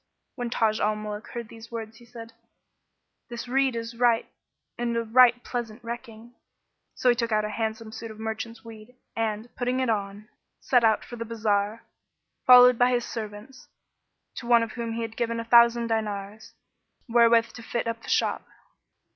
When 0.33 0.49
Taj 0.49 0.79
al 0.79 0.95
Muluk 0.95 1.27
heard 1.27 1.47
these 1.49 1.69
words, 1.71 1.97
he 1.97 2.05
said, 2.07 2.33
'This 3.29 3.47
rede 3.47 3.75
is 3.75 3.95
right 3.95 4.27
and 4.75 4.97
a 4.97 5.03
right 5.03 5.43
pleasant 5.43 5.83
recking." 5.83 6.33
So 6.95 7.09
he 7.09 7.15
took 7.15 7.31
out 7.31 7.45
a 7.45 7.49
handsome 7.51 7.91
suit 7.91 8.09
of 8.09 8.19
merchant's 8.19 8.65
weed, 8.65 8.95
and, 9.15 9.55
putting 9.55 9.79
it 9.79 9.91
on, 9.91 10.27
set 10.59 10.83
out 10.83 11.05
for 11.05 11.17
the 11.17 11.23
bazar, 11.25 11.83
followed 12.47 12.79
by 12.79 12.89
his 12.89 13.05
servants, 13.05 13.67
to 14.37 14.47
one 14.47 14.63
of 14.63 14.71
whom 14.71 14.93
he 14.93 15.03
had 15.03 15.15
given 15.15 15.39
a 15.39 15.45
thousand 15.45 15.85
dinars, 15.85 16.53
wherewith 17.07 17.53
to 17.53 17.61
fit 17.61 17.85
up 17.87 18.01
the 18.01 18.09
shop. 18.09 18.47